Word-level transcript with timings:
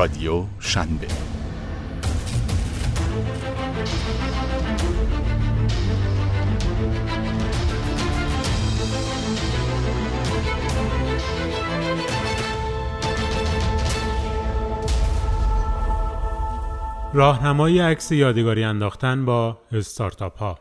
رادیو 0.00 0.44
شنبه. 0.60 1.06
راهنمای 17.14 17.80
عکس 17.80 18.12
یادگاری 18.12 18.64
انداختن 18.64 19.24
با 19.24 19.58
استارتاپ 19.72 20.38
ها. 20.38 20.58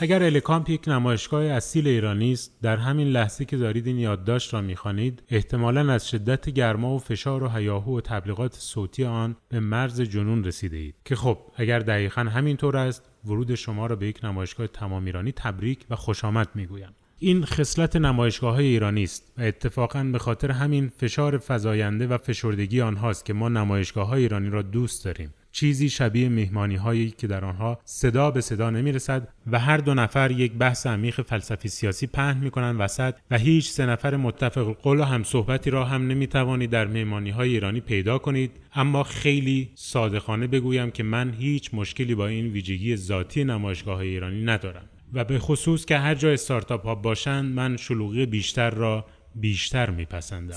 اگر 0.00 0.22
الکامپ 0.22 0.70
یک 0.70 0.88
نمایشگاه 0.88 1.44
اصیل 1.44 1.88
ایرانی 1.88 2.32
است 2.32 2.58
در 2.62 2.76
همین 2.76 3.08
لحظه 3.08 3.44
که 3.44 3.56
دارید 3.56 3.86
این 3.86 3.98
یادداشت 3.98 4.54
را 4.54 4.60
می‌خوانید 4.60 5.22
احتمالا 5.28 5.92
از 5.92 6.08
شدت 6.08 6.50
گرما 6.50 6.94
و 6.94 6.98
فشار 6.98 7.42
و 7.42 7.48
هیاهو 7.48 7.98
و 7.98 8.00
تبلیغات 8.00 8.54
صوتی 8.54 9.04
آن 9.04 9.36
به 9.48 9.60
مرز 9.60 10.00
جنون 10.00 10.44
رسیده 10.44 10.76
اید. 10.76 10.94
که 11.04 11.16
خب 11.16 11.38
اگر 11.56 11.78
دقیقا 11.78 12.20
همینطور 12.20 12.76
است 12.76 13.02
ورود 13.24 13.54
شما 13.54 13.86
را 13.86 13.96
به 13.96 14.06
یک 14.06 14.24
نمایشگاه 14.24 14.66
تمام 14.66 15.04
ایرانی 15.04 15.32
تبریک 15.32 15.86
و 15.90 15.96
خوش 15.96 16.24
آمد 16.24 16.48
می‌گویم. 16.54 16.90
این 17.18 17.44
خصلت 17.44 17.96
نمایشگاه 17.96 18.54
های 18.54 18.66
ایرانی 18.66 19.02
است 19.02 19.32
و 19.38 19.42
اتفاقا 19.42 20.04
به 20.04 20.18
خاطر 20.18 20.50
همین 20.50 20.88
فشار 20.88 21.42
فزاینده 21.48 22.06
و 22.06 22.18
فشردگی 22.18 22.80
آنهاست 22.80 23.24
که 23.24 23.32
ما 23.32 23.48
نمایشگاه 23.48 24.08
های 24.08 24.22
ایرانی 24.22 24.50
را 24.50 24.62
دوست 24.62 25.04
داریم. 25.04 25.34
چیزی 25.56 25.88
شبیه 25.88 26.28
مهمانی 26.28 26.76
هایی 26.76 27.10
که 27.10 27.26
در 27.26 27.44
آنها 27.44 27.78
صدا 27.84 28.30
به 28.30 28.40
صدا 28.40 28.70
نمی 28.70 28.92
رسد 28.92 29.28
و 29.46 29.58
هر 29.58 29.76
دو 29.76 29.94
نفر 29.94 30.30
یک 30.30 30.52
بحث 30.52 30.86
عمیق 30.86 31.22
فلسفی 31.22 31.68
سیاسی 31.68 32.06
پهن 32.06 32.36
می 32.36 32.50
کنند 32.50 32.80
وسط 32.80 33.14
و 33.30 33.38
هیچ 33.38 33.70
سه 33.70 33.86
نفر 33.86 34.16
متفق 34.16 34.76
قول 34.82 35.00
و 35.00 35.04
هم 35.04 35.24
صحبتی 35.24 35.70
را 35.70 35.84
هم 35.84 36.06
نمی 36.06 36.26
توانید 36.26 36.70
در 36.70 36.86
مهمانی 36.86 37.30
های 37.30 37.50
ایرانی 37.50 37.80
پیدا 37.80 38.18
کنید 38.18 38.50
اما 38.74 39.02
خیلی 39.02 39.70
صادقانه 39.74 40.46
بگویم 40.46 40.90
که 40.90 41.02
من 41.02 41.32
هیچ 41.32 41.70
مشکلی 41.74 42.14
با 42.14 42.26
این 42.26 42.46
ویژگی 42.46 42.96
ذاتی 42.96 43.44
نمایشگاه 43.44 43.98
ایرانی 43.98 44.44
ندارم 44.44 44.88
و 45.12 45.24
به 45.24 45.38
خصوص 45.38 45.84
که 45.84 45.98
هر 45.98 46.14
جای 46.14 46.34
استارتاپ 46.34 46.84
ها 46.84 46.94
باشند 46.94 47.54
من 47.54 47.76
شلوغی 47.76 48.26
بیشتر 48.26 48.70
را 48.70 49.06
بیشتر 49.34 49.90
میپسندم. 49.90 50.56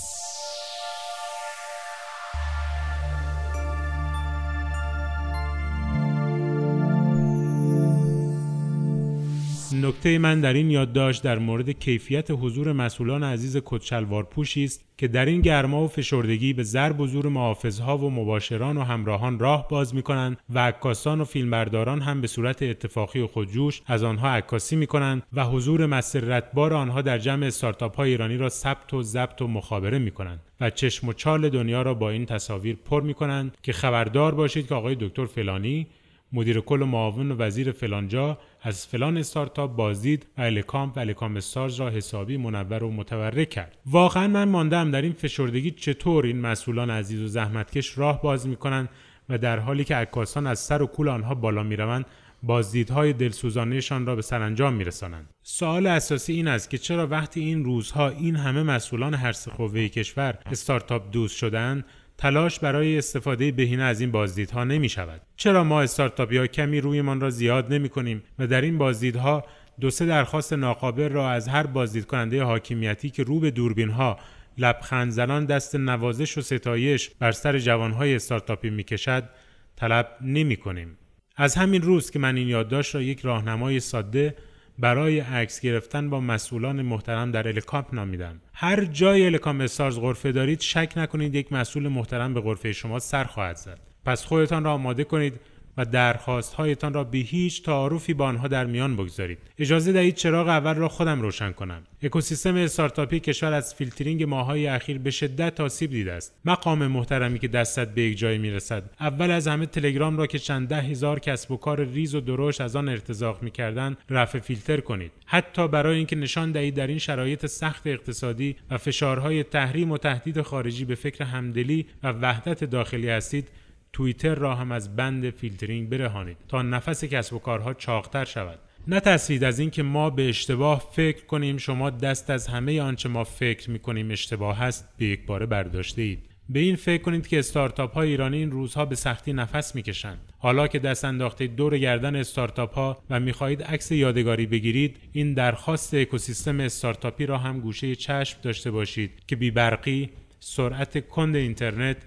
نکته 9.90 10.18
من 10.18 10.42
در 10.42 10.54
این 10.54 10.72
یادداشت 10.72 11.23
در 11.23 11.38
مورد 11.38 11.70
کیفیت 11.70 12.32
حضور 12.32 12.73
مسئولان 12.73 13.23
عزیز 13.23 13.62
کتشلوار 13.66 14.23
پوشی 14.23 14.64
است 14.64 14.86
که 14.98 15.08
در 15.08 15.26
این 15.26 15.42
گرما 15.42 15.84
و 15.84 15.88
فشردگی 15.88 16.54
به 16.54 16.64
ضرب 16.64 17.00
و 17.00 17.08
زور 17.08 17.28
محافظها 17.28 17.98
و 17.98 18.12
مباشران 18.12 18.78
و 18.78 18.84
همراهان 18.84 19.40
راه 19.40 19.67
باز 19.67 19.95
می 19.95 20.02
کنند 20.02 20.38
و 20.50 20.60
عکاسان 20.60 21.22
و 21.22 21.26
فیلمبرداران 21.26 22.02
هم 22.02 22.22
به 22.22 22.28
صورت 22.28 22.64
اتفاقی 22.64 23.20
و 23.20 23.28
خودجوش 23.28 23.82
از 23.86 24.04
آنها 24.04 24.30
عکاسی 24.30 24.76
می 24.76 24.88
کنند 24.88 25.23
و 25.34 25.45
حضور 25.45 25.86
مسرتبار 25.86 26.73
آنها 26.73 27.02
در 27.02 27.17
جمع 27.17 27.45
استارتاپ 27.45 27.95
های 27.95 28.10
ایرانی 28.10 28.38
را 28.38 28.50
ثبت 28.50 28.94
و 28.94 29.04
ضبط 29.04 29.42
و 29.42 29.48
مخابره 29.48 30.00
می 30.00 30.12
کنند 30.12 30.40
و 30.62 30.70
چشم 30.70 31.08
و 31.08 31.14
چال 31.14 31.50
دنیا 31.50 31.82
را 31.82 31.94
با 31.94 32.10
این 32.10 32.26
تصاویر 32.26 32.78
پر 32.86 33.02
می 33.02 33.14
کنند 33.14 33.58
که 33.64 33.73
خبردار 33.73 34.36
باشید 34.36 34.67
که 34.67 34.76
آقای 34.76 34.95
دکتر 35.00 35.26
فلانی 35.26 35.88
مدیر 36.33 36.59
کل 36.59 36.77
معاون 36.77 37.31
و 37.31 37.35
وزیر 37.35 37.72
فلانجا 37.72 38.38
از 38.61 38.88
فلان 38.88 39.17
استارتاپ 39.17 39.75
بازدید 39.75 40.25
و 40.38 40.41
الکام 40.41 40.94
و 40.95 40.99
الکام 40.99 41.38
استارز 41.38 41.80
را 41.80 41.89
حسابی 41.89 42.38
منور 42.38 42.83
و 42.83 42.91
متورک 42.91 43.49
کرد. 43.49 43.77
واقعا 43.86 44.27
من 44.27 44.49
ماندم 44.49 44.91
در 44.91 45.02
این 45.02 45.13
فشردگی 45.13 45.71
چطور 45.71 46.25
این 46.25 46.41
مسئولان 46.41 46.89
عزیز 46.89 47.21
و 47.21 47.27
زحمتکش 47.27 47.97
راه 47.97 48.21
باز 48.21 48.48
می‌کنند 48.48 48.89
و 49.30 49.37
در 49.37 49.59
حالی 49.59 49.83
که 49.83 49.95
عکاسان 49.95 50.48
از 50.48 50.59
سر 50.59 50.81
و 50.81 50.87
کول 50.87 51.09
آنها 51.09 51.36
بالا 51.36 51.64
می‌روند 51.64 52.05
بازدیدهای 52.43 53.14
دلسوزانهشان 53.14 54.05
را 54.05 54.15
به 54.15 54.21
سرانجام 54.21 54.73
میرسانند. 54.73 55.30
سوال 55.43 55.87
اساسی 55.87 56.33
این 56.33 56.48
است 56.48 56.70
که 56.70 56.77
چرا 56.77 57.08
وقتی 57.08 57.39
این 57.39 57.64
روزها 57.64 58.09
این 58.09 58.36
همه 58.36 58.64
مسئولان 58.64 59.14
هر 59.14 59.31
سه 59.31 59.52
قوه 59.52 59.87
کشور 59.87 60.39
استارتاپ 60.52 61.11
دوست 61.11 61.37
شدند 61.37 61.86
تلاش 62.19 62.59
برای 62.59 62.97
استفاده 62.97 63.52
بهینه 63.52 63.83
از 63.83 64.02
این 64.02 64.11
بازدیدها 64.11 64.63
نمی 64.63 64.89
شود. 64.89 65.21
چرا 65.35 65.63
ما 65.63 65.81
استارتاپی 65.81 66.37
ها 66.37 66.47
کمی 66.47 66.81
رویمان 66.81 67.21
را 67.21 67.30
زیاد 67.30 67.73
نمی 67.73 67.89
کنیم 67.89 68.23
و 68.39 68.47
در 68.47 68.61
این 68.61 68.77
بازدیدها 68.77 69.45
دو 69.80 69.89
سه 69.89 70.05
درخواست 70.05 70.53
ناقابل 70.53 71.09
را 71.09 71.30
از 71.30 71.47
هر 71.47 71.67
بازدید 71.67 72.05
کننده 72.05 72.43
حاکمیتی 72.43 73.09
که 73.09 73.23
رو 73.23 73.39
به 73.39 73.52
دوربین 73.52 73.89
ها 73.89 74.19
لبخند 74.57 75.11
زنان 75.11 75.45
دست 75.45 75.75
نوازش 75.75 76.37
و 76.37 76.41
ستایش 76.41 77.09
بر 77.09 77.31
سر 77.31 77.59
جوانهای 77.59 78.15
استارتاپی 78.15 78.69
می 78.69 78.83
کشد 78.83 79.30
طلب 79.75 80.07
نمی 80.21 80.55
کنیم. 80.55 80.97
از 81.36 81.55
همین 81.55 81.81
روز 81.81 82.11
که 82.11 82.19
من 82.19 82.36
این 82.36 82.47
یادداشت 82.47 82.95
را 82.95 83.01
یک 83.01 83.21
راهنمای 83.21 83.80
ساده 83.80 84.36
برای 84.80 85.20
عکس 85.20 85.60
گرفتن 85.62 86.10
با 86.10 86.20
مسئولان 86.20 86.82
محترم 86.82 87.32
در 87.32 87.48
الکامپ 87.48 87.94
نامیدم. 87.94 88.42
هر 88.54 88.86
جای 88.86 89.26
الکام 89.26 89.62
استارز 89.62 90.00
غرفه 90.00 90.32
دارید 90.32 90.60
شک 90.60 90.94
نکنید 90.95 91.36
یک 91.36 91.54
مسئول 91.54 91.88
محترم 91.88 92.34
به 92.34 92.42
غرفه 92.42 92.73
شما 92.73 93.00
سر 93.00 93.23
خواهد 93.23 93.56
زد. 93.56 93.80
پس 94.06 94.26
خودتان 94.26 94.64
را 94.64 94.73
آماده 94.73 95.04
کنید 95.04 95.34
و 95.77 95.85
درخواست 95.85 96.53
هایتان 96.53 96.93
را 96.93 97.03
بی 97.04 97.17
هیچ 97.17 97.63
تعارفی 97.63 98.13
با 98.13 98.25
آنها 98.25 98.47
در 98.47 98.65
میان 98.65 98.95
بگذارید. 98.95 99.37
اجازه 99.59 99.91
دهید 99.91 100.15
چراغ 100.15 100.47
اول 100.47 100.75
را 100.75 100.89
خودم 100.89 101.21
روشن 101.21 101.52
کنم. 101.52 101.81
اکوسیستم 102.03 102.55
استارتاپی 102.55 103.19
کشور 103.19 103.53
از 103.53 103.75
فیلترینگ 103.75 104.23
ماهای 104.23 104.67
اخیر 104.67 104.97
به 104.97 105.11
شدت 105.11 105.59
آسیب 105.59 105.91
دیده 105.91 106.13
است. 106.13 106.35
مقام 106.45 106.87
محترمی 106.87 107.39
که 107.39 107.47
دستت 107.47 107.93
به 107.93 108.02
یک 108.02 108.17
جای 108.17 108.37
می‌رسد. 108.37 108.83
اول 108.99 109.31
از 109.31 109.47
همه 109.47 109.65
تلگرام 109.65 110.17
را 110.17 110.27
که 110.27 110.39
چند 110.39 110.67
ده 110.67 110.81
هزار 110.81 111.19
کسب 111.19 111.52
و 111.52 111.57
کار 111.57 111.86
ریز 111.86 112.15
و 112.15 112.21
درشت 112.21 112.61
از 112.61 112.75
آن 112.75 112.89
ارتزاق 112.89 113.43
می‌کردند 113.43 113.97
رفع 114.09 114.39
فیلتر 114.39 114.80
کنید. 114.80 115.11
حتی 115.25 115.67
برای 115.67 115.97
اینکه 115.97 116.15
نشان 116.15 116.51
دهید 116.51 116.75
در 116.75 116.87
این 116.87 116.99
شرایط 116.99 117.45
سخت 117.45 117.87
اقتصادی 117.87 118.55
و 118.69 118.77
فشارهای 118.77 119.43
تحریم 119.43 119.91
و 119.91 119.97
تهدید 119.97 120.41
خارجی 120.41 120.86
به 120.86 120.95
فکر 120.95 121.23
همدلی 121.23 121.86
و 122.03 122.11
وحدت 122.11 122.63
داخلی 122.63 123.09
هستید 123.09 123.47
توییتر 123.94 124.36
را 124.36 124.55
هم 124.55 124.72
از 124.72 124.95
بند 124.95 125.30
فیلترینگ 125.30 125.89
برهانید 125.89 126.38
تا 126.48 126.61
نفس 126.61 127.05
کسب 127.05 127.33
و 127.33 127.39
کارها 127.39 127.73
چاقتر 127.73 128.25
شود. 128.25 128.60
نترسید 128.88 129.44
از 129.44 129.60
اینکه 129.60 129.83
ما 129.83 130.10
به 130.10 130.30
اشتباه 130.30 130.89
فکر 130.92 131.25
کنیم 131.25 131.57
شما 131.57 131.89
دست 131.89 132.30
از 132.30 132.48
همه 132.48 132.81
آنچه 132.81 133.10
ما 133.10 133.24
فکر 133.24 133.69
می 133.69 133.80
کنیم 133.80 134.12
اشتباه 134.12 134.57
هست 134.57 134.89
به 134.98 135.06
یک 135.06 135.25
باره 135.25 135.45
برداشته 135.45 136.01
اید 136.01 136.30
به 136.50 136.60
این 136.60 136.75
فکر 136.75 137.04
کنید 137.04 137.28
که 137.28 137.39
استارتاپ 137.39 137.94
های 137.94 138.10
ایرانی 138.10 138.38
این 138.38 138.51
روزها 138.51 138.86
به 138.86 138.95
سختی 138.95 139.33
نفس 139.33 139.75
می‌کشند. 139.75 140.19
حالا 140.38 140.68
که 140.68 140.80
دست 140.80 141.06
انداخته 141.06 141.48
دور 141.48 141.78
گردن 141.78 142.16
استارتاپ 142.16 142.74
ها 142.74 143.04
و 143.10 143.19
می‌خواهید 143.19 143.63
عکس 143.63 143.92
یادگاری 143.92 144.45
بگیرید 144.45 144.98
این 145.12 145.33
درخواست 145.33 145.94
اکوسیستم 145.94 146.60
استارتاپی 146.60 147.25
را 147.25 147.38
هم 147.38 147.60
گوشه 147.60 147.95
چشم 147.95 148.38
داشته 148.42 148.72
باشید 148.72 149.12
که 149.28 149.36
بی 149.36 149.51
برقی 149.51 150.10
سرعت 150.39 151.07
کند 151.07 151.36
اینترنت 151.36 151.98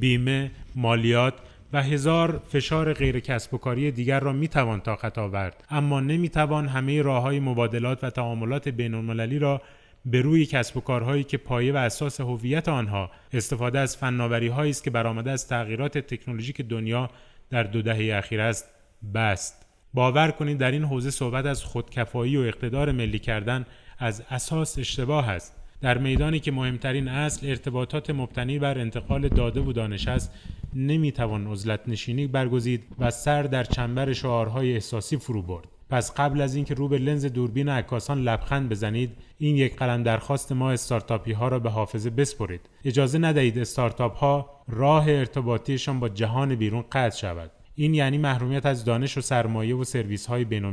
بیمه، 0.00 0.50
مالیات 0.74 1.34
و 1.72 1.82
هزار 1.82 2.42
فشار 2.48 2.92
غیر 2.92 3.20
کسب 3.20 3.54
و 3.54 3.58
کاری 3.58 3.90
دیگر 3.90 4.20
را 4.20 4.32
می 4.32 4.48
توان 4.48 4.80
طاقت 4.80 5.18
آورد. 5.18 5.64
اما 5.70 6.00
نمی 6.00 6.28
توان 6.28 6.68
همه 6.68 7.02
راه 7.02 7.22
های 7.22 7.40
مبادلات 7.40 8.04
و 8.04 8.10
تعاملات 8.10 8.68
بین 8.68 8.94
المللی 8.94 9.38
را 9.38 9.62
به 10.06 10.20
روی 10.20 10.46
کسب 10.46 10.76
و 10.76 10.80
کارهایی 10.80 11.24
که 11.24 11.36
پایه 11.36 11.72
و 11.72 11.76
اساس 11.76 12.20
هویت 12.20 12.68
آنها 12.68 13.10
استفاده 13.32 13.78
از 13.78 13.96
فناوری 13.96 14.48
هایی 14.48 14.70
است 14.70 14.84
که 14.84 14.90
برآمده 14.90 15.30
از 15.30 15.48
تغییرات 15.48 15.98
تکنولوژیک 15.98 16.60
دنیا 16.60 17.10
در 17.50 17.62
دو 17.62 17.82
دهه 17.82 18.18
اخیر 18.18 18.40
است 18.40 18.68
بست. 19.14 19.66
باور 19.94 20.30
کنید 20.30 20.58
در 20.58 20.70
این 20.70 20.84
حوزه 20.84 21.10
صحبت 21.10 21.46
از 21.46 21.64
خودکفایی 21.64 22.36
و 22.36 22.40
اقتدار 22.40 22.92
ملی 22.92 23.18
کردن 23.18 23.66
از 23.98 24.22
اساس 24.30 24.78
اشتباه 24.78 25.28
است. 25.28 25.61
در 25.82 25.98
میدانی 25.98 26.40
که 26.40 26.52
مهمترین 26.52 27.08
اصل 27.08 27.46
ارتباطات 27.46 28.10
مبتنی 28.10 28.58
بر 28.58 28.78
انتقال 28.78 29.28
داده 29.28 29.60
و 29.60 29.72
دانش 29.72 30.08
است 30.08 30.32
نمی‌توان 30.74 31.46
عزلت 31.46 31.80
نشینی 31.86 32.26
برگزید 32.26 32.84
و 32.98 33.10
سر 33.10 33.42
در 33.42 33.64
چنبر 33.64 34.12
شعارهای 34.12 34.72
احساسی 34.72 35.16
فرو 35.16 35.42
برد. 35.42 35.64
پس 35.90 36.14
قبل 36.14 36.40
از 36.40 36.54
اینکه 36.54 36.74
رو 36.74 36.88
به 36.88 36.98
لنز 36.98 37.26
دوربین 37.26 37.68
عکاسان 37.68 38.22
لبخند 38.22 38.68
بزنید 38.68 39.10
این 39.38 39.56
یک 39.56 39.76
قلم 39.76 40.02
درخواست 40.02 40.52
ما 40.52 40.70
استارتاپی 40.70 41.32
ها 41.32 41.48
را 41.48 41.58
به 41.58 41.70
حافظه 41.70 42.10
بسپرید. 42.10 42.60
اجازه 42.84 43.18
ندهید 43.18 43.58
استارتاپ 43.58 44.16
ها 44.16 44.50
راه 44.68 45.08
ارتباطیشان 45.08 46.00
با 46.00 46.08
جهان 46.08 46.54
بیرون 46.54 46.84
قطع 46.92 47.16
شود. 47.16 47.50
این 47.74 47.94
یعنی 47.94 48.18
محرومیت 48.18 48.66
از 48.66 48.84
دانش 48.84 49.18
و 49.18 49.20
سرمایه 49.20 49.76
و 49.76 49.84
سرویس 49.84 50.26
های 50.26 50.44
بین 50.44 50.64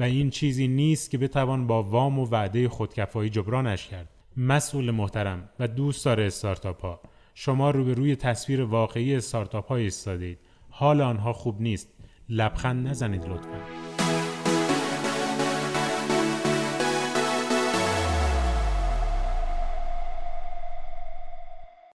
و 0.00 0.02
این 0.02 0.30
چیزی 0.30 0.68
نیست 0.68 1.10
که 1.10 1.18
بتوان 1.18 1.66
با 1.66 1.82
وام 1.82 2.18
و 2.18 2.26
وعده 2.26 2.68
خودکفایی 2.68 3.30
جبرانش 3.30 3.88
کرد. 3.88 4.08
مسئول 4.36 4.90
محترم 4.90 5.48
و 5.58 5.68
دوست 5.68 6.04
داره 6.04 6.26
استارتاپ 6.26 6.82
ها 6.82 7.00
شما 7.34 7.70
روبروی 7.70 8.16
تصویر 8.16 8.62
واقعی 8.62 9.16
استارتاپ 9.16 9.68
ها 9.68 9.76
ایستادید 9.76 10.38
حال 10.70 11.00
آنها 11.00 11.32
خوب 11.32 11.60
نیست. 11.60 11.88
لبخند 12.28 12.88
نزنید 12.88 13.24
لطفا. 13.24 13.79